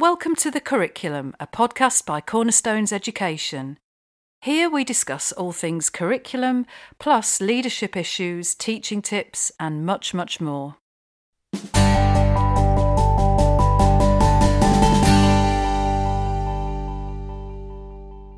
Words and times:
Welcome 0.00 0.34
to 0.36 0.50
The 0.50 0.62
Curriculum, 0.62 1.36
a 1.38 1.46
podcast 1.46 2.06
by 2.06 2.22
Cornerstones 2.22 2.90
Education. 2.90 3.76
Here 4.40 4.70
we 4.70 4.82
discuss 4.82 5.30
all 5.30 5.52
things 5.52 5.90
curriculum, 5.90 6.64
plus 6.98 7.38
leadership 7.38 7.94
issues, 7.98 8.54
teaching 8.54 9.02
tips, 9.02 9.52
and 9.60 9.84
much, 9.84 10.14
much 10.14 10.40
more. 10.40 10.76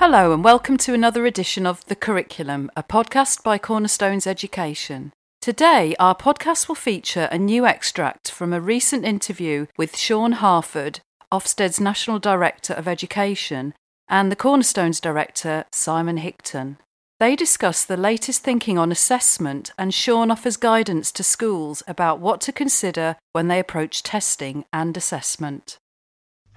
Hello, 0.01 0.33
and 0.33 0.43
welcome 0.43 0.77
to 0.79 0.93
another 0.93 1.27
edition 1.27 1.65
of 1.65 1.87
The 1.87 1.95
Curriculum, 1.95 2.73
a 2.77 2.83
podcast 2.83 3.45
by 3.45 3.59
Cornerstones 3.59 4.27
Education. 4.27 5.13
Today, 5.41 5.95
our 6.01 6.17
podcast 6.17 6.67
will 6.67 6.75
feature 6.75 7.29
a 7.31 7.39
new 7.39 7.67
extract 7.67 8.33
from 8.33 8.53
a 8.53 8.61
recent 8.61 9.05
interview 9.05 9.67
with 9.77 9.97
Sean 9.97 10.33
Harford, 10.33 11.01
Ofsted's 11.33 11.81
National 11.81 12.19
Director 12.19 12.75
of 12.75 12.87
Education, 12.87 13.73
and 14.09 14.31
the 14.31 14.37
Cornerstones 14.37 15.01
Director, 15.01 15.65
Simon 15.73 16.19
Hickton. 16.19 16.77
They 17.19 17.35
discuss 17.37 17.85
the 17.85 17.97
latest 17.97 18.43
thinking 18.43 18.77
on 18.79 18.93
assessment, 18.93 19.73
and 19.79 19.95
Sean 19.95 20.31
offers 20.31 20.57
guidance 20.57 21.11
to 21.13 21.23
schools 21.23 21.83
about 21.89 22.19
what 22.19 22.41
to 22.43 22.53
consider 22.53 23.17
when 23.33 23.49
they 23.49 23.59
approach 23.59 24.03
testing 24.03 24.65
and 24.73 24.97
assessment. 24.97 25.79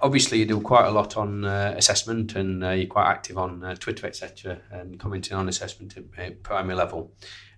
Obviously, 0.00 0.40
you 0.40 0.44
do 0.44 0.60
quite 0.60 0.86
a 0.86 0.90
lot 0.90 1.16
on 1.16 1.44
uh, 1.44 1.72
assessment, 1.76 2.34
and 2.34 2.62
uh, 2.62 2.70
you're 2.70 2.86
quite 2.86 3.08
active 3.08 3.38
on 3.38 3.64
uh, 3.64 3.74
Twitter, 3.76 4.06
etc., 4.06 4.60
and 4.70 5.00
commenting 5.00 5.36
on 5.36 5.48
assessment 5.48 5.96
at 5.96 6.42
primary 6.42 6.74
level. 6.74 7.12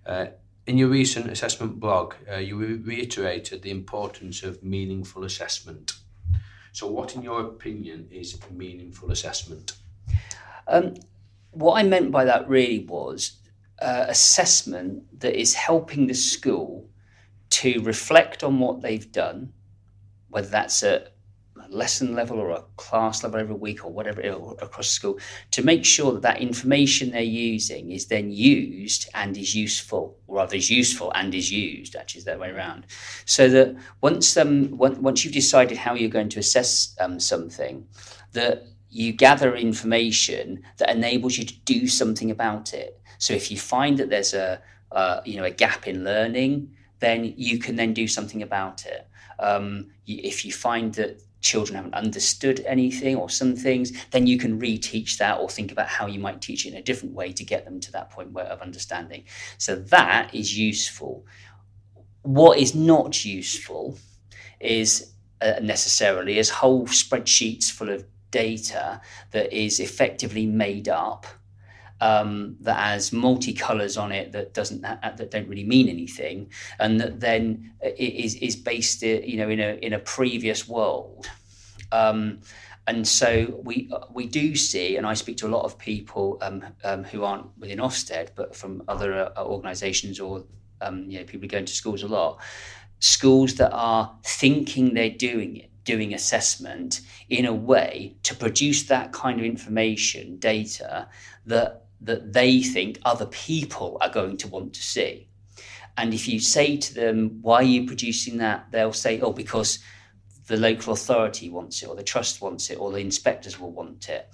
Uh, 0.05 0.27
in 0.67 0.77
your 0.77 0.89
recent 0.89 1.29
assessment 1.29 1.79
blog, 1.79 2.13
uh, 2.31 2.37
you 2.37 2.57
reiterated 2.85 3.63
the 3.63 3.71
importance 3.71 4.43
of 4.43 4.63
meaningful 4.63 5.23
assessment. 5.23 5.93
So, 6.79 6.87
what, 6.87 7.13
in 7.13 7.23
your 7.23 7.41
opinion, 7.41 8.07
is 8.09 8.39
meaningful 8.51 9.11
assessment? 9.11 9.73
Um, 10.65 10.93
what 11.51 11.73
I 11.73 11.83
meant 11.83 12.09
by 12.09 12.23
that 12.23 12.47
really 12.47 12.85
was 12.85 13.33
uh, 13.81 14.05
assessment 14.07 15.19
that 15.19 15.37
is 15.37 15.53
helping 15.53 16.07
the 16.07 16.13
school 16.13 16.89
to 17.49 17.81
reflect 17.81 18.45
on 18.45 18.59
what 18.59 18.79
they've 18.79 19.11
done, 19.11 19.51
whether 20.29 20.47
that's 20.47 20.81
at 20.81 21.11
lesson 21.69 22.15
level 22.15 22.39
or 22.39 22.49
a 22.51 22.63
class 22.77 23.23
level 23.23 23.39
every 23.39 23.55
week 23.55 23.85
or 23.85 23.91
whatever 23.91 24.21
across 24.61 24.87
school 24.87 25.19
to 25.51 25.63
make 25.63 25.85
sure 25.85 26.11
that 26.13 26.21
that 26.21 26.41
information 26.41 27.11
they're 27.11 27.21
using 27.21 27.91
is 27.91 28.07
then 28.07 28.31
used 28.31 29.09
and 29.13 29.37
is 29.37 29.55
useful 29.55 30.17
or 30.27 30.37
rather 30.37 30.55
is 30.55 30.69
useful 30.69 31.11
and 31.15 31.33
is 31.33 31.51
used 31.51 31.95
actually 31.95 32.19
is 32.19 32.25
that 32.25 32.39
way 32.39 32.49
around. 32.49 32.85
So 33.25 33.47
that 33.49 33.75
once 34.01 34.35
um 34.37 34.77
once 34.77 35.23
you've 35.23 35.33
decided 35.33 35.77
how 35.77 35.93
you're 35.93 36.09
going 36.09 36.29
to 36.29 36.39
assess 36.39 36.95
um, 36.99 37.19
something 37.19 37.87
that 38.33 38.63
you 38.89 39.13
gather 39.13 39.55
information 39.55 40.63
that 40.77 40.89
enables 40.89 41.37
you 41.37 41.45
to 41.45 41.59
do 41.61 41.87
something 41.87 42.31
about 42.31 42.73
it. 42.73 42.99
So 43.19 43.33
if 43.33 43.51
you 43.51 43.57
find 43.57 43.97
that 43.97 44.09
there's 44.09 44.33
a 44.33 44.61
uh, 44.91 45.21
you 45.25 45.37
know 45.37 45.43
a 45.43 45.51
gap 45.51 45.87
in 45.87 46.03
learning 46.03 46.75
then 46.99 47.33
you 47.37 47.59
can 47.59 47.75
then 47.75 47.93
do 47.93 48.07
something 48.07 48.41
about 48.41 48.85
it. 48.85 49.07
Um, 49.39 49.87
if 50.05 50.43
you 50.43 50.51
find 50.51 50.93
that 50.95 51.21
children 51.41 51.75
haven't 51.75 51.93
understood 51.93 52.63
anything 52.65 53.15
or 53.15 53.29
some 53.29 53.55
things, 53.55 53.91
then 54.11 54.27
you 54.27 54.37
can 54.37 54.59
reteach 54.59 55.17
that 55.17 55.39
or 55.39 55.49
think 55.49 55.71
about 55.71 55.87
how 55.87 56.05
you 56.05 56.19
might 56.19 56.41
teach 56.41 56.65
it 56.65 56.73
in 56.73 56.77
a 56.77 56.81
different 56.81 57.15
way 57.15 57.31
to 57.31 57.43
get 57.43 57.65
them 57.65 57.79
to 57.79 57.91
that 57.91 58.09
point 58.09 58.35
of 58.37 58.61
understanding. 58.61 59.23
So 59.57 59.75
that 59.75 60.33
is 60.33 60.57
useful. 60.57 61.25
What 62.23 62.59
is 62.59 62.75
not 62.75 63.23
useful 63.23 63.97
is 64.59 65.13
uh, 65.41 65.59
necessarily 65.61 66.37
is 66.37 66.49
whole 66.49 66.85
spreadsheets 66.87 67.71
full 67.71 67.89
of 67.89 68.05
data 68.31 69.01
that 69.31 69.51
is 69.53 69.79
effectively 69.79 70.45
made 70.45 70.89
up 70.89 71.25
um, 72.01 72.55
that 72.61 72.77
has 72.77 73.11
multicolors 73.11 74.01
on 74.01 74.11
it 74.11 74.31
that 74.31 74.53
doesn't 74.53 74.81
that 74.81 75.31
don't 75.31 75.47
really 75.47 75.65
mean 75.65 75.89
anything, 75.89 76.51
and 76.79 76.99
that 76.99 77.19
then 77.19 77.73
is 77.97 78.35
is 78.35 78.55
based 78.55 79.03
uh, 79.03 79.07
you 79.07 79.37
know 79.37 79.49
in 79.49 79.59
a 79.59 79.73
in 79.81 79.93
a 79.93 79.99
previous 79.99 80.67
world. 80.67 81.29
Um, 81.91 82.41
and 82.87 83.07
so 83.07 83.59
we 83.63 83.91
we 84.11 84.25
do 84.25 84.55
see, 84.55 84.97
and 84.97 85.05
I 85.05 85.13
speak 85.13 85.37
to 85.37 85.47
a 85.47 85.53
lot 85.55 85.63
of 85.63 85.77
people 85.77 86.39
um, 86.41 86.63
um, 86.83 87.03
who 87.03 87.23
aren't 87.23 87.45
within 87.57 87.77
Ofsted, 87.77 88.29
but 88.35 88.55
from 88.55 88.83
other 88.87 89.31
uh, 89.37 89.43
organisations 89.43 90.19
or 90.19 90.43
um, 90.81 91.05
you 91.09 91.19
know 91.19 91.25
people 91.25 91.41
who 91.41 91.47
go 91.47 91.59
into 91.59 91.73
schools 91.73 92.01
a 92.01 92.07
lot, 92.07 92.39
schools 92.99 93.55
that 93.55 93.71
are 93.71 94.17
thinking 94.23 94.93
they're 94.93 95.09
doing 95.09 95.57
it, 95.57 95.69
doing 95.83 96.13
assessment 96.13 97.01
in 97.29 97.45
a 97.45 97.53
way 97.53 98.15
to 98.23 98.35
produce 98.35 98.83
that 98.83 99.11
kind 99.11 99.39
of 99.39 99.45
information, 99.45 100.37
data 100.39 101.07
that 101.45 101.85
that 102.01 102.33
they 102.33 102.61
think 102.61 102.99
other 103.03 103.25
people 103.25 103.97
are 104.01 104.09
going 104.09 104.37
to 104.37 104.47
want 104.47 104.73
to 104.73 104.81
see. 104.81 105.27
And 105.97 106.13
if 106.13 106.27
you 106.27 106.39
say 106.39 106.77
to 106.77 106.93
them, 106.93 107.39
why 107.41 107.57
are 107.57 107.63
you 107.63 107.85
producing 107.85 108.37
that? 108.37 108.71
They'll 108.71 108.93
say, 108.93 109.19
oh, 109.19 109.33
because 109.33 109.79
the 110.47 110.57
local 110.57 110.93
authority 110.93 111.49
wants 111.49 111.83
it, 111.83 111.89
or 111.89 111.95
the 111.95 112.03
trust 112.03 112.41
wants 112.41 112.69
it, 112.69 112.79
or 112.79 112.91
the 112.91 112.99
inspectors 112.99 113.59
will 113.59 113.71
want 113.71 114.07
it. 114.09 114.29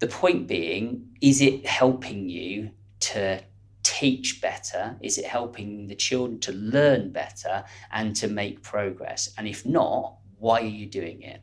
The 0.00 0.06
point 0.06 0.46
being, 0.46 1.16
is 1.20 1.40
it 1.40 1.66
helping 1.66 2.28
you 2.28 2.70
to 3.00 3.42
teach 3.82 4.40
better? 4.40 4.96
Is 5.00 5.18
it 5.18 5.24
helping 5.24 5.86
the 5.86 5.94
children 5.94 6.40
to 6.40 6.52
learn 6.52 7.10
better 7.10 7.64
and 7.90 8.14
to 8.16 8.28
make 8.28 8.62
progress? 8.62 9.32
And 9.38 9.48
if 9.48 9.64
not, 9.64 10.16
why 10.38 10.60
are 10.60 10.64
you 10.64 10.86
doing 10.86 11.22
it? 11.22 11.42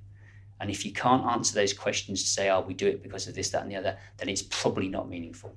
And 0.59 0.69
if 0.69 0.85
you 0.85 0.91
can't 0.91 1.25
answer 1.25 1.55
those 1.55 1.73
questions 1.73 2.23
to 2.23 2.29
say, 2.29 2.49
oh, 2.49 2.61
we 2.61 2.73
do 2.73 2.87
it 2.87 3.01
because 3.01 3.27
of 3.27 3.35
this, 3.35 3.49
that, 3.51 3.63
and 3.63 3.71
the 3.71 3.75
other, 3.75 3.97
then 4.17 4.29
it's 4.29 4.41
probably 4.41 4.89
not 4.89 5.09
meaningful. 5.09 5.55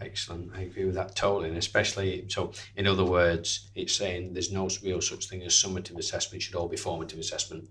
Excellent. 0.00 0.50
I 0.56 0.62
agree 0.62 0.84
with 0.84 0.96
that 0.96 1.14
totally. 1.14 1.48
And 1.48 1.58
especially, 1.58 2.24
so 2.28 2.52
in 2.76 2.86
other 2.88 3.04
words, 3.04 3.70
it's 3.74 3.94
saying 3.94 4.32
there's 4.32 4.50
no 4.50 4.68
real 4.82 5.00
such 5.00 5.28
thing 5.28 5.42
as 5.42 5.54
summative 5.54 5.96
assessment, 5.96 6.42
it 6.42 6.46
should 6.46 6.56
all 6.56 6.68
be 6.68 6.76
formative 6.76 7.20
assessment. 7.20 7.68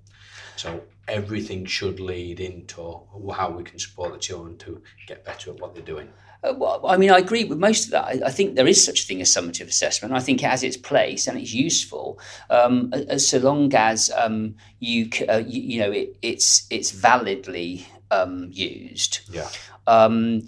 So 0.56 0.82
everything 1.08 1.66
should 1.66 2.00
lead 2.00 2.40
into 2.40 3.02
how 3.34 3.52
we 3.52 3.64
can 3.64 3.80
support 3.80 4.14
the 4.14 4.20
children 4.20 4.58
to 4.60 4.82
get 5.08 5.26
better 5.26 5.52
at 5.52 5.60
what 5.60 5.74
they're 5.74 5.84
doing. 5.84 6.10
Uh, 6.44 6.54
well, 6.58 6.82
I 6.88 6.98
mean, 6.98 7.12
I 7.12 7.20
agree 7.20 7.44
with 7.44 7.60
most 7.60 7.86
of 7.86 7.92
that. 7.92 8.06
I, 8.06 8.20
I, 8.26 8.32
think 8.32 8.56
there 8.56 8.68
is 8.68 8.84
such 8.84 9.04
a 9.04 9.06
thing 9.06 9.22
as 9.22 9.30
summative 9.30 9.68
assessment. 9.68 10.14
I 10.14 10.20
think 10.20 10.42
it 10.42 10.48
has 10.48 10.64
its 10.64 10.76
place 10.78 11.28
and 11.28 11.38
it's 11.38 11.54
useful, 11.54 12.20
um, 12.50 12.92
so 13.18 13.38
long 13.38 13.72
as 13.76 14.10
um, 14.16 14.56
you, 14.80 15.10
uh, 15.30 15.44
you, 15.46 15.62
you 15.62 15.80
know 15.80 15.92
it, 15.92 16.18
it's 16.24 16.66
it's 16.72 16.92
validly 16.92 17.86
um, 18.10 18.50
used. 18.52 19.20
Yeah. 19.32 19.50
Um, 19.86 20.48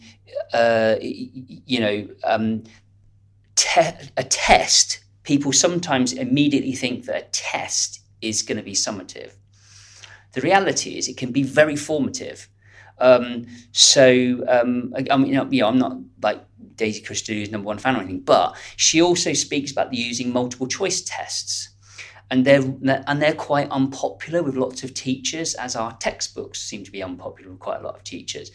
uh, 0.52 0.96
you 1.02 1.80
know, 1.80 2.08
um, 2.24 2.64
te- 3.56 4.09
a 4.18 4.24
test. 4.24 5.00
People 5.24 5.53
sometimes 5.53 6.12
immediately 6.12 6.74
think 6.74 7.06
that 7.06 7.16
a 7.16 7.28
test 7.32 8.02
is 8.22 8.42
going 8.42 8.58
to 8.58 8.64
be 8.64 8.74
summative. 8.74 9.34
The 10.34 10.42
reality 10.42 10.98
is, 10.98 11.08
it 11.08 11.18
can 11.18 11.32
be 11.32 11.44
very 11.44 11.76
formative. 11.76 12.50
Um, 13.00 13.45
so 13.72 14.44
um, 14.47 14.94
I, 15.09 15.17
mean, 15.17 15.34
you 15.34 15.61
know, 15.61 15.67
I'm 15.67 15.79
not 15.79 15.97
like 16.22 16.44
Daisy 16.75 17.01
Christodoulou's 17.01 17.51
number 17.51 17.67
one 17.67 17.78
fan 17.78 17.95
or 17.95 18.00
anything, 18.00 18.22
but 18.22 18.56
she 18.78 19.01
also 19.01 19.34
speaks 19.34 19.72
about 19.72 19.94
using 19.94 20.31
multiple 20.31 20.67
choice 20.67 21.01
tests. 21.01 21.69
And 22.31 22.45
they're 22.45 22.63
and 23.06 23.22
they're 23.22 23.35
quite 23.35 23.69
unpopular 23.69 24.41
with 24.41 24.56
lots 24.56 24.84
of 24.84 24.95
teachers, 24.95 25.53
as 25.56 25.75
our 25.75 25.95
textbooks 25.97 26.59
seem 26.59 26.84
to 26.84 26.91
be 26.91 27.03
unpopular 27.03 27.51
with 27.51 27.59
quite 27.59 27.81
a 27.81 27.84
lot 27.84 27.95
of 27.95 28.03
teachers. 28.03 28.50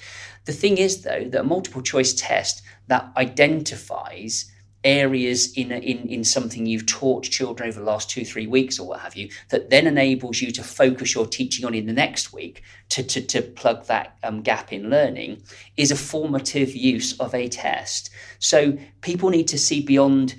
The 0.47 0.53
thing 0.53 0.79
is, 0.79 1.03
though, 1.03 1.25
that 1.29 1.41
a 1.41 1.45
multiple 1.45 1.83
choice 1.83 2.13
test 2.13 2.63
that 2.89 3.13
identifies 3.17 4.51
areas 4.89 5.53
in, 5.53 5.71
in, 5.71 6.09
in 6.09 6.25
something 6.25 6.65
you've 6.65 6.87
taught 6.87 7.23
children 7.23 7.69
over 7.69 7.79
the 7.79 7.85
last 7.85 8.09
two, 8.09 8.25
three 8.25 8.47
weeks 8.47 8.79
or 8.79 8.89
what 8.89 9.01
have 9.01 9.15
you, 9.15 9.29
that 9.51 9.69
then 9.69 9.87
enables 9.87 10.41
you 10.41 10.51
to 10.51 10.65
focus 10.65 11.15
your 11.15 11.27
teaching 11.27 11.67
on 11.67 11.75
in 11.75 11.85
the 11.85 11.93
next 11.93 12.33
week 12.33 12.63
to, 12.89 13.03
to, 13.03 13.21
to 13.21 13.43
plug 13.43 13.85
that 13.85 14.17
um, 14.23 14.41
gap 14.41 14.73
in 14.73 14.89
learning 14.89 15.43
is 15.77 15.91
a 15.91 15.97
formative 15.97 16.75
use 16.75 17.19
of 17.21 17.35
a 17.35 17.49
test. 17.49 18.11
So 18.39 18.79
people 19.03 19.29
need 19.29 19.49
to 19.49 19.59
see 19.59 19.83
beyond 19.83 20.35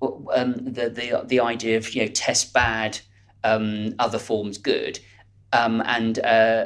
um, 0.00 0.54
the, 0.64 0.88
the, 0.88 1.22
the 1.26 1.40
idea 1.40 1.76
of, 1.76 1.94
you 1.94 2.02
know, 2.02 2.08
test 2.08 2.54
bad, 2.54 2.98
um, 3.44 3.94
other 3.98 4.18
forms 4.18 4.56
good, 4.56 4.98
um, 5.52 5.82
and 5.84 6.18
uh, 6.20 6.64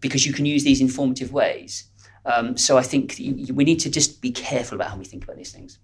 because 0.00 0.26
you 0.26 0.32
can 0.32 0.46
use 0.46 0.64
these 0.64 0.80
informative 0.80 1.32
ways. 1.32 1.84
Um, 2.24 2.56
so 2.56 2.76
I 2.76 2.82
think 2.82 3.16
we 3.18 3.64
need 3.64 3.80
to 3.80 3.90
just 3.90 4.20
be 4.20 4.30
careful 4.30 4.76
about 4.76 4.90
how 4.90 4.96
we 4.96 5.04
think 5.04 5.24
about 5.24 5.36
these 5.36 5.52
things 5.52 5.78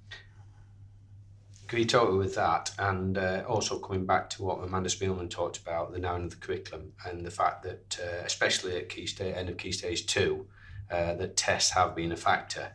agree 1.68 1.84
totally 1.84 2.16
with 2.16 2.34
that. 2.34 2.70
And 2.78 3.18
uh, 3.18 3.44
also 3.46 3.78
coming 3.78 4.06
back 4.06 4.30
to 4.30 4.42
what 4.42 4.64
Amanda 4.64 4.88
Spielman 4.88 5.28
talked 5.28 5.58
about, 5.58 5.92
the 5.92 5.98
knowing 5.98 6.24
of 6.24 6.30
the 6.30 6.36
curriculum 6.36 6.92
and 7.04 7.24
the 7.24 7.30
fact 7.30 7.62
that, 7.64 7.98
uh, 8.02 8.24
especially 8.24 8.76
at 8.78 8.88
key 8.88 9.06
stage, 9.06 9.36
end 9.36 9.50
of 9.50 9.58
key 9.58 9.72
stage 9.72 10.06
two, 10.06 10.46
uh, 10.90 11.14
that 11.14 11.36
tests 11.36 11.70
have 11.72 11.94
been 11.94 12.12
a 12.12 12.16
factor. 12.16 12.72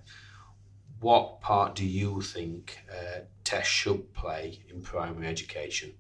What 0.99 1.41
part 1.41 1.73
do 1.73 1.83
you 1.83 2.21
think 2.21 2.77
uh, 2.91 3.21
tests 3.43 3.73
should 3.73 4.13
play 4.13 4.59
in 4.69 4.83
primary 4.83 5.27
education? 5.27 5.93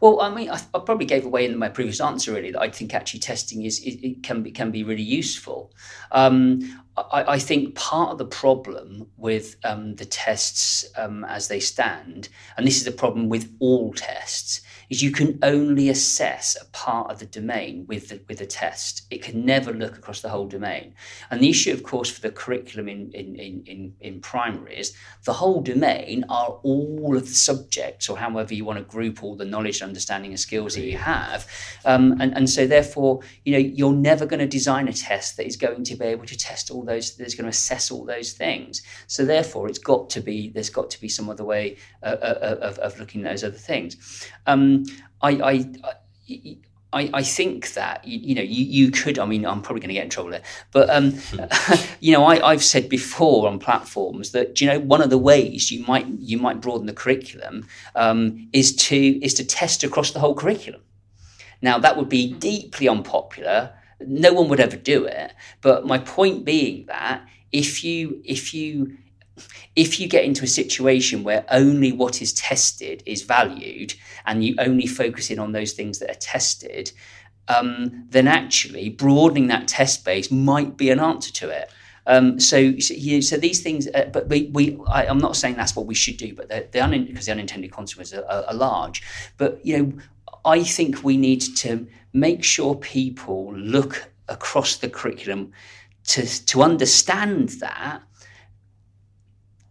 Well, 0.00 0.22
I 0.22 0.34
mean, 0.34 0.48
I, 0.48 0.54
I, 0.74 0.78
probably 0.78 1.04
gave 1.04 1.26
away 1.26 1.44
in 1.44 1.58
my 1.58 1.68
previous 1.68 2.00
answer 2.00 2.32
really 2.32 2.52
that 2.52 2.60
I 2.60 2.70
think 2.70 2.94
actually 2.94 3.20
testing 3.20 3.64
is 3.64 3.80
it, 3.80 4.02
it 4.02 4.22
can 4.22 4.42
be 4.42 4.50
can 4.50 4.70
be 4.70 4.82
really 4.82 5.02
useful. 5.02 5.72
Um, 6.10 6.82
I, 6.96 7.34
I, 7.34 7.38
think 7.38 7.74
part 7.76 8.10
of 8.10 8.18
the 8.18 8.24
problem 8.24 9.06
with 9.16 9.56
um, 9.64 9.94
the 9.96 10.04
tests 10.04 10.84
um, 10.96 11.24
as 11.24 11.48
they 11.48 11.60
stand, 11.60 12.28
and 12.56 12.66
this 12.66 12.80
is 12.80 12.86
a 12.86 12.92
problem 12.92 13.28
with 13.28 13.50
all 13.60 13.92
tests, 13.92 14.60
is 14.90 15.02
you 15.02 15.12
can 15.12 15.38
only 15.42 15.88
assess 15.88 16.56
a 16.60 16.64
part 16.66 17.10
of 17.10 17.20
the 17.20 17.26
domain 17.26 17.86
with 17.86 18.08
the, 18.08 18.20
with 18.28 18.40
a 18.40 18.46
test. 18.46 19.06
It 19.10 19.22
can 19.22 19.46
never 19.46 19.72
look 19.72 19.96
across 19.96 20.20
the 20.20 20.28
whole 20.28 20.48
domain. 20.48 20.94
And 21.30 21.40
the 21.40 21.48
issue, 21.48 21.72
of 21.72 21.84
course, 21.84 22.10
for 22.10 22.20
the 22.20 22.32
curriculum 22.32 22.88
in, 22.88 23.12
in, 23.12 23.36
in, 23.36 23.94
in 24.00 24.20
primary 24.20 24.76
is 24.76 24.92
the 25.24 25.32
whole 25.32 25.62
domain 25.62 26.24
are 26.28 26.58
all 26.64 27.16
of 27.16 27.22
the 27.22 27.34
subjects, 27.34 28.08
or 28.08 28.18
however 28.18 28.52
you 28.52 28.64
want 28.64 28.78
to 28.78 28.84
group 28.84 29.22
all 29.22 29.36
the 29.36 29.44
knowledge, 29.44 29.80
understanding, 29.80 30.32
and 30.32 30.40
skills 30.40 30.74
that 30.74 30.82
you 30.82 30.98
have. 30.98 31.46
Um, 31.84 32.20
and, 32.20 32.36
and 32.36 32.50
so, 32.50 32.66
therefore, 32.66 33.20
you 33.44 33.52
know, 33.52 33.58
you're 33.58 33.92
never 33.92 34.26
going 34.26 34.40
to 34.40 34.46
design 34.46 34.88
a 34.88 34.92
test 34.92 35.36
that 35.36 35.46
is 35.46 35.56
going 35.56 35.84
to 35.84 35.94
be 35.94 36.06
able 36.06 36.26
to 36.26 36.36
test 36.36 36.70
all 36.70 36.84
those, 36.90 37.16
that's 37.16 37.34
going 37.34 37.44
to 37.44 37.50
assess 37.50 37.90
all 37.90 38.04
those 38.04 38.32
things. 38.32 38.82
So, 39.06 39.24
therefore, 39.24 39.68
it's 39.68 39.78
got 39.78 40.10
to 40.10 40.20
be, 40.20 40.50
there's 40.50 40.70
got 40.70 40.90
to 40.90 41.00
be 41.00 41.08
some 41.08 41.30
other 41.30 41.44
way 41.44 41.76
uh, 42.02 42.16
uh, 42.20 42.58
of, 42.62 42.78
of 42.78 42.98
looking 42.98 43.24
at 43.24 43.30
those 43.30 43.44
other 43.44 43.56
things. 43.56 44.28
Um, 44.46 44.84
I, 45.22 45.30
I, 45.30 46.50
I, 46.92 47.10
I 47.14 47.22
think 47.22 47.74
that 47.74 48.04
you, 48.04 48.18
you, 48.18 48.34
know 48.34 48.42
you, 48.42 48.64
you 48.64 48.90
could 48.90 49.18
I 49.18 49.24
mean 49.24 49.46
I'm 49.46 49.62
probably 49.62 49.80
going 49.80 49.88
to 49.88 49.94
get 49.94 50.04
in 50.04 50.10
trouble 50.10 50.30
there 50.30 50.42
but 50.72 50.90
um, 50.90 51.14
you 52.00 52.12
know 52.12 52.24
I, 52.24 52.44
I've 52.44 52.64
said 52.64 52.88
before 52.88 53.46
on 53.46 53.58
platforms 53.58 54.32
that 54.32 54.60
you 54.60 54.66
know 54.66 54.80
one 54.80 55.00
of 55.00 55.10
the 55.10 55.18
ways 55.18 55.70
you 55.70 55.84
might 55.86 56.06
you 56.18 56.38
might 56.38 56.60
broaden 56.60 56.86
the 56.86 56.92
curriculum 56.92 57.66
um, 57.94 58.48
is 58.52 58.74
to 58.76 58.96
is 59.24 59.34
to 59.34 59.44
test 59.44 59.84
across 59.84 60.10
the 60.12 60.18
whole 60.18 60.34
curriculum 60.34 60.80
now 61.62 61.78
that 61.78 61.96
would 61.96 62.08
be 62.08 62.32
deeply 62.34 62.88
unpopular 62.88 63.72
no 64.06 64.32
one 64.32 64.48
would 64.48 64.60
ever 64.60 64.76
do 64.76 65.04
it 65.04 65.32
but 65.60 65.86
my 65.86 65.98
point 65.98 66.44
being 66.44 66.86
that 66.86 67.26
if 67.52 67.82
you 67.84 68.20
if 68.24 68.54
you 68.54 68.96
if 69.76 70.00
you 70.00 70.08
get 70.08 70.24
into 70.24 70.44
a 70.44 70.48
situation 70.48 71.24
where 71.24 71.44
only 71.50 71.92
what 71.92 72.20
is 72.20 72.32
tested 72.32 73.02
is 73.06 73.22
valued 73.22 73.94
and 74.26 74.44
you 74.44 74.54
only 74.58 74.86
focus 74.86 75.30
in 75.30 75.38
on 75.38 75.52
those 75.52 75.72
things 75.72 75.98
that 75.98 76.10
are 76.10 76.20
tested, 76.20 76.92
um, 77.48 78.06
then 78.10 78.28
actually 78.28 78.88
broadening 78.88 79.48
that 79.48 79.68
test 79.68 80.04
base 80.04 80.30
might 80.30 80.76
be 80.76 80.90
an 80.90 81.00
answer 81.00 81.32
to 81.32 81.48
it. 81.48 81.70
Um, 82.06 82.40
so, 82.40 82.78
so, 82.78 82.94
you 82.94 83.16
know, 83.16 83.20
so 83.20 83.36
these 83.36 83.60
things, 83.60 83.86
uh, 83.88 84.08
but 84.12 84.28
we, 84.28 84.50
we 84.52 84.78
I, 84.88 85.04
am 85.04 85.18
not 85.18 85.36
saying 85.36 85.54
that's 85.54 85.76
what 85.76 85.86
we 85.86 85.94
should 85.94 86.16
do, 86.16 86.34
but 86.34 86.48
the, 86.48 86.66
the 86.72 86.98
because 87.06 87.26
the 87.26 87.32
unintended 87.32 87.70
consequences 87.70 88.18
are, 88.18 88.44
are, 88.48 88.54
large. 88.54 89.02
But 89.36 89.64
you 89.64 89.78
know, 89.78 89.92
I 90.44 90.62
think 90.62 91.04
we 91.04 91.16
need 91.16 91.40
to 91.58 91.86
make 92.12 92.44
sure 92.44 92.74
people 92.74 93.54
look 93.54 94.10
across 94.28 94.76
the 94.76 94.88
curriculum 94.88 95.52
to 96.04 96.26
to 96.46 96.62
understand 96.62 97.50
that 97.60 98.02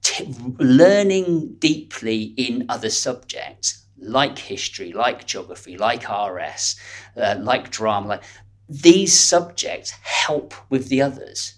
t- 0.02 0.34
learning 0.58 1.56
deeply 1.60 2.34
in 2.38 2.66
other 2.70 2.90
subjects 2.90 3.86
like 4.02 4.40
history, 4.40 4.94
like 4.94 5.28
geography, 5.28 5.78
like 5.78 6.06
RS, 6.10 6.80
uh, 7.18 7.36
like 7.40 7.70
drama, 7.70 8.08
like 8.08 8.24
these 8.68 9.14
subjects 9.14 9.92
help 9.92 10.54
with 10.70 10.90
the 10.90 11.02
others. 11.02 11.56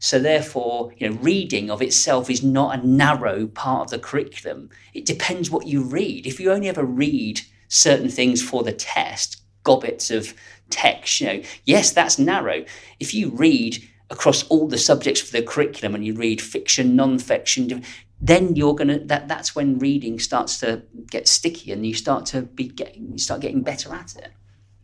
So 0.00 0.18
therefore, 0.18 0.92
you 0.96 1.10
know, 1.10 1.16
reading 1.16 1.70
of 1.70 1.82
itself 1.82 2.30
is 2.30 2.42
not 2.42 2.78
a 2.78 2.86
narrow 2.86 3.46
part 3.46 3.86
of 3.86 3.90
the 3.90 3.98
curriculum. 3.98 4.70
It 4.94 5.06
depends 5.06 5.50
what 5.50 5.66
you 5.66 5.82
read. 5.82 6.26
If 6.26 6.38
you 6.38 6.52
only 6.52 6.68
ever 6.68 6.84
read 6.84 7.40
certain 7.68 8.08
things 8.08 8.42
for 8.42 8.62
the 8.62 8.72
test, 8.72 9.42
gobbets 9.62 10.10
of 10.10 10.34
text, 10.70 11.20
you 11.20 11.26
know, 11.26 11.42
yes, 11.64 11.92
that's 11.92 12.18
narrow. 12.18 12.64
If 12.98 13.14
you 13.14 13.30
read 13.30 13.82
across 14.10 14.44
all 14.44 14.66
the 14.66 14.78
subjects 14.78 15.20
for 15.20 15.32
the 15.32 15.42
curriculum 15.42 15.94
and 15.94 16.04
you 16.04 16.14
read 16.14 16.40
fiction, 16.40 16.96
non-fiction, 16.96 17.84
then 18.20 18.56
you're 18.56 18.74
gonna 18.74 18.98
that 18.98 19.28
that's 19.28 19.54
when 19.54 19.78
reading 19.78 20.18
starts 20.18 20.58
to 20.58 20.82
get 21.10 21.28
sticky 21.28 21.70
and 21.70 21.86
you 21.86 21.94
start 21.94 22.26
to 22.26 22.42
be 22.42 22.66
getting 22.66 23.12
you 23.12 23.18
start 23.18 23.40
getting 23.40 23.62
better 23.62 23.94
at 23.94 24.16
it. 24.16 24.32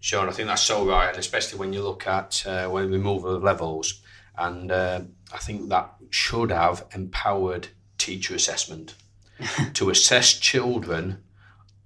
Sure, 0.00 0.28
I 0.28 0.32
think 0.32 0.48
that's 0.48 0.62
so 0.62 0.86
right, 0.86 1.08
and 1.08 1.18
especially 1.18 1.58
when 1.58 1.72
you 1.72 1.82
look 1.82 2.06
at 2.06 2.44
uh, 2.46 2.68
when 2.68 2.90
we 2.90 2.98
move 2.98 3.22
the 3.22 3.38
levels, 3.38 4.02
and 4.36 4.70
uh, 4.70 5.00
I 5.32 5.38
think 5.38 5.68
that 5.70 5.94
should 6.10 6.50
have 6.50 6.86
empowered 6.94 7.68
teacher 7.98 8.34
assessment 8.34 8.94
to 9.72 9.90
assess 9.90 10.34
children 10.34 11.22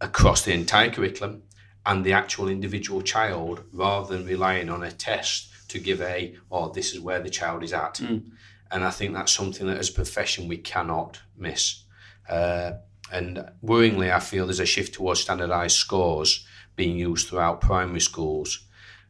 across 0.00 0.42
the 0.44 0.52
entire 0.52 0.90
curriculum 0.90 1.42
and 1.86 2.04
the 2.04 2.12
actual 2.12 2.48
individual 2.48 3.02
child 3.02 3.64
rather 3.72 4.16
than 4.16 4.26
relying 4.26 4.68
on 4.68 4.82
a 4.82 4.92
test 4.92 5.48
to 5.68 5.78
give 5.78 6.00
a, 6.00 6.34
oh, 6.50 6.70
this 6.70 6.92
is 6.92 7.00
where 7.00 7.20
the 7.20 7.30
child 7.30 7.62
is 7.62 7.72
at. 7.72 7.94
Mm. 7.94 8.30
And 8.70 8.84
I 8.84 8.90
think 8.90 9.14
that's 9.14 9.32
something 9.32 9.66
that 9.66 9.78
as 9.78 9.90
a 9.90 9.94
profession 9.94 10.48
we 10.48 10.58
cannot 10.58 11.20
miss. 11.36 11.84
Uh, 12.28 12.72
and 13.10 13.50
worryingly, 13.64 14.12
I 14.12 14.20
feel 14.20 14.46
there's 14.46 14.60
a 14.60 14.66
shift 14.66 14.94
towards 14.94 15.20
standardised 15.20 15.76
scores 15.76 16.46
being 16.76 16.98
used 16.98 17.28
throughout 17.28 17.60
primary 17.60 18.00
schools. 18.00 18.66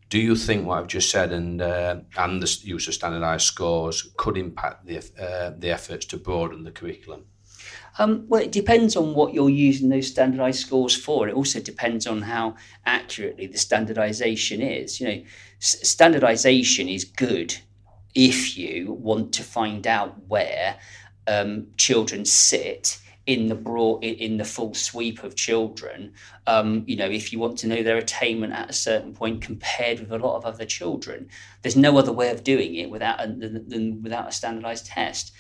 Do 0.09 0.19
you 0.19 0.37
think 0.37 0.67
what 0.67 0.79
I've 0.79 0.87
just 0.87 1.11
said 1.11 1.33
and 1.33 1.61
uh, 1.61 1.97
and 2.17 2.43
the 2.43 2.59
use 2.63 2.89
of 2.89 2.95
standardised 2.95 3.45
scores 3.45 4.11
could 4.17 4.39
impact 4.39 4.87
the 4.87 4.99
uh, 4.99 5.51
the 5.59 5.71
efforts 5.71 6.07
to 6.07 6.17
broaden 6.17 6.65
the 6.65 6.71
curriculum? 6.71 7.27
Um, 7.99 8.25
well, 8.29 8.41
it 8.43 8.53
depends 8.53 8.97
on 8.97 9.15
what 9.15 9.35
you're 9.35 9.49
using 9.51 9.89
those 9.89 10.07
standardized 10.07 10.61
scores 10.61 10.95
for. 10.95 11.29
It 11.29 11.35
also 11.35 11.61
depends 11.61 12.07
on 12.07 12.23
how 12.23 12.55
accurately 12.87 13.47
the 13.47 13.59
standardization 13.59 14.63
is. 14.63 15.01
You 15.01 15.09
know, 15.09 15.23
s- 15.61 15.89
standardization 15.89 16.89
is 16.89 17.05
good 17.05 17.57
if 18.15 18.57
you 18.57 18.93
want 18.93 19.33
to 19.35 19.43
find 19.43 19.87
out 19.87 20.17
where 20.29 20.79
um, 21.27 21.67
children 21.77 22.25
sit 22.25 22.99
in 23.27 23.49
the 23.49 23.55
broad 23.55 24.03
in 24.03 24.39
the 24.39 24.45
full 24.45 24.73
sweep 24.73 25.23
of 25.23 25.37
children 25.37 26.11
um, 26.47 26.83
you 26.87 26.97
know 26.97 27.05
if 27.05 27.31
you 27.31 27.39
want 27.39 27.59
to 27.59 27.67
know 27.67 27.83
their 27.83 27.99
attainment 27.99 28.55
at 28.55 28.71
a 28.71 28.73
certain 28.73 29.13
point 29.13 29.43
compared 29.43 30.01
with 30.01 30.11
a 30.11 30.17
lot 30.17 30.35
of 30.37 30.47
other 30.47 30.65
children 30.65 31.29
there's 31.61 31.77
no 31.77 31.99
other 31.99 32.11
way 32.11 32.31
of 32.31 32.43
doing 32.43 32.75
it 32.77 32.89
without 32.89 33.23
a, 33.23 33.27
than, 33.29 34.01
without 34.03 34.29
a 34.29 34.33
standardized 34.33 34.87
test 34.87 35.33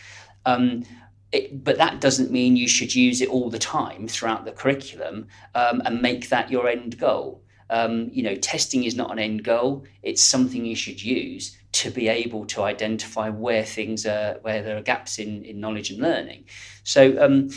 um, 0.44 0.84
it, 1.32 1.62
but 1.62 1.76
that 1.78 2.00
doesn't 2.00 2.30
mean 2.30 2.56
you 2.56 2.68
should 2.68 2.94
use 2.94 3.20
it 3.20 3.28
all 3.28 3.50
the 3.50 3.58
time 3.58 4.08
throughout 4.08 4.44
the 4.44 4.52
curriculum 4.52 5.28
um, 5.54 5.82
and 5.84 6.00
make 6.00 6.28
that 6.30 6.50
your 6.50 6.68
end 6.68 6.98
goal. 6.98 7.42
Um, 7.70 8.08
you 8.12 8.22
know, 8.22 8.34
testing 8.34 8.84
is 8.84 8.96
not 8.96 9.12
an 9.12 9.18
end 9.18 9.44
goal. 9.44 9.84
It's 10.02 10.22
something 10.22 10.64
you 10.64 10.76
should 10.76 11.02
use 11.02 11.58
to 11.72 11.90
be 11.90 12.08
able 12.08 12.46
to 12.46 12.62
identify 12.62 13.28
where 13.28 13.62
things 13.62 14.06
are, 14.06 14.38
where 14.40 14.62
there 14.62 14.78
are 14.78 14.82
gaps 14.82 15.18
in, 15.18 15.44
in 15.44 15.60
knowledge 15.60 15.90
and 15.90 16.00
learning. 16.00 16.44
So 16.82 17.22
um, 17.22 17.50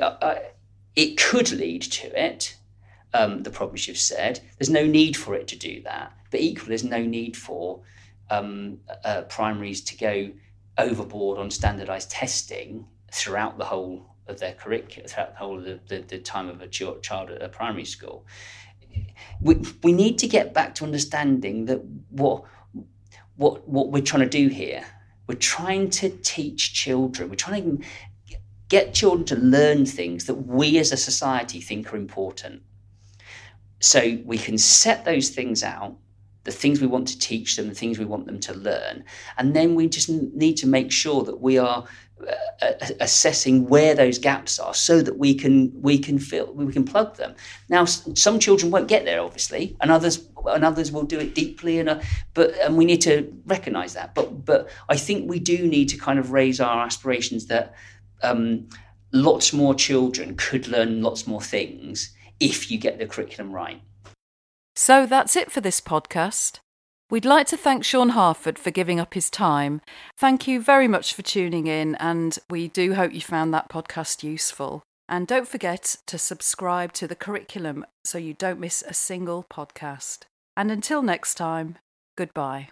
uh, 0.00 0.36
it 0.96 1.18
could 1.18 1.52
lead 1.52 1.82
to 1.82 2.24
it. 2.24 2.56
Um, 3.12 3.42
the 3.42 3.50
problems 3.50 3.88
you've 3.88 3.98
said. 3.98 4.38
There's 4.56 4.70
no 4.70 4.86
need 4.86 5.16
for 5.16 5.34
it 5.34 5.48
to 5.48 5.56
do 5.56 5.82
that, 5.82 6.12
but 6.30 6.38
equally, 6.38 6.68
there's 6.68 6.84
no 6.84 7.04
need 7.04 7.36
for 7.36 7.80
um, 8.30 8.78
uh, 9.04 9.22
primaries 9.22 9.80
to 9.80 9.96
go 9.96 10.30
overboard 10.78 11.36
on 11.36 11.50
standardized 11.50 12.12
testing 12.12 12.86
throughout 13.12 13.58
the 13.58 13.64
whole 13.64 14.06
of 14.26 14.38
their 14.38 14.52
curriculum, 14.52 15.08
throughout 15.08 15.32
the 15.32 15.38
whole 15.38 15.58
of 15.58 15.64
the, 15.64 15.80
the, 15.88 16.02
the 16.02 16.18
time 16.18 16.48
of 16.48 16.60
a 16.60 16.68
child 16.68 17.30
at 17.30 17.42
a 17.42 17.48
primary 17.48 17.84
school. 17.84 18.26
We, 19.40 19.56
we 19.82 19.92
need 19.92 20.18
to 20.18 20.26
get 20.26 20.54
back 20.54 20.74
to 20.76 20.84
understanding 20.84 21.66
that 21.66 21.82
what, 22.10 22.44
what, 23.36 23.68
what 23.68 23.90
we're 23.90 24.02
trying 24.02 24.22
to 24.22 24.28
do 24.28 24.48
here, 24.48 24.84
we're 25.26 25.34
trying 25.34 25.90
to 25.90 26.10
teach 26.10 26.74
children, 26.74 27.28
we're 27.28 27.36
trying 27.36 27.78
to 27.78 28.38
get 28.68 28.94
children 28.94 29.24
to 29.26 29.36
learn 29.36 29.84
things 29.84 30.26
that 30.26 30.34
we 30.34 30.78
as 30.78 30.92
a 30.92 30.96
society 30.96 31.60
think 31.60 31.92
are 31.92 31.96
important. 31.96 32.62
So 33.80 34.18
we 34.24 34.38
can 34.38 34.58
set 34.58 35.04
those 35.04 35.30
things 35.30 35.62
out 35.62 35.96
the 36.44 36.52
things 36.52 36.80
we 36.80 36.86
want 36.86 37.08
to 37.08 37.18
teach 37.18 37.56
them, 37.56 37.68
the 37.68 37.74
things 37.74 37.98
we 37.98 38.04
want 38.04 38.26
them 38.26 38.40
to 38.40 38.54
learn. 38.54 39.04
And 39.38 39.54
then 39.54 39.74
we 39.74 39.88
just 39.88 40.08
need 40.08 40.56
to 40.58 40.66
make 40.66 40.90
sure 40.90 41.22
that 41.24 41.40
we 41.40 41.58
are 41.58 41.86
uh, 42.62 42.72
assessing 43.00 43.68
where 43.68 43.94
those 43.94 44.18
gaps 44.18 44.58
are 44.58 44.74
so 44.74 45.00
that 45.00 45.16
we 45.16 45.34
can 45.34 45.72
we 45.80 45.98
can 45.98 46.18
fill 46.18 46.52
we 46.52 46.72
can 46.72 46.84
plug 46.84 47.16
them. 47.16 47.34
Now 47.68 47.86
some 47.86 48.38
children 48.38 48.70
won't 48.70 48.88
get 48.88 49.06
there 49.06 49.22
obviously 49.22 49.76
and 49.80 49.90
others 49.90 50.28
and 50.46 50.64
others 50.64 50.92
will 50.92 51.04
do 51.04 51.18
it 51.18 51.34
deeply 51.34 51.78
and 51.78 51.88
uh, 51.88 52.00
but 52.34 52.54
and 52.58 52.76
we 52.76 52.84
need 52.84 53.00
to 53.02 53.32
recognize 53.46 53.94
that. 53.94 54.14
But 54.14 54.44
but 54.44 54.68
i 54.88 54.96
think 54.96 55.30
we 55.30 55.38
do 55.38 55.66
need 55.66 55.88
to 55.88 55.96
kind 55.96 56.18
of 56.18 56.30
raise 56.30 56.60
our 56.60 56.84
aspirations 56.84 57.46
that 57.46 57.74
um, 58.22 58.68
lots 59.12 59.52
more 59.52 59.74
children 59.74 60.36
could 60.36 60.68
learn 60.68 61.02
lots 61.02 61.26
more 61.26 61.40
things 61.40 62.14
if 62.38 62.70
you 62.70 62.78
get 62.78 62.98
the 62.98 63.06
curriculum 63.06 63.52
right 63.52 63.80
so 64.80 65.04
that's 65.04 65.36
it 65.36 65.52
for 65.52 65.60
this 65.60 65.80
podcast 65.80 66.60
We'd 67.10 67.24
like 67.24 67.48
to 67.48 67.56
thank 67.56 67.84
Sean 67.84 68.10
Harford 68.10 68.56
for 68.56 68.70
giving 68.70 69.00
up 69.00 69.14
his 69.14 69.30
time. 69.30 69.80
Thank 70.16 70.46
you 70.46 70.62
very 70.62 70.86
much 70.86 71.12
for 71.12 71.22
tuning 71.22 71.66
in, 71.66 71.96
and 71.96 72.38
we 72.48 72.68
do 72.68 72.94
hope 72.94 73.12
you 73.12 73.20
found 73.20 73.52
that 73.52 73.68
podcast 73.68 74.22
useful. 74.22 74.84
And 75.08 75.26
don't 75.26 75.48
forget 75.48 75.96
to 76.06 76.18
subscribe 76.18 76.92
to 76.92 77.08
the 77.08 77.16
curriculum 77.16 77.84
so 78.04 78.16
you 78.16 78.32
don't 78.32 78.60
miss 78.60 78.84
a 78.86 78.94
single 78.94 79.44
podcast. 79.50 80.20
And 80.56 80.70
until 80.70 81.02
next 81.02 81.34
time, 81.34 81.78
goodbye. 82.16 82.68